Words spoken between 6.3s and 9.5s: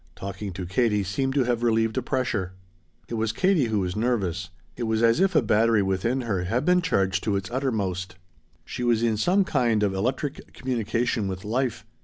had been charged to its uttermost. She was in some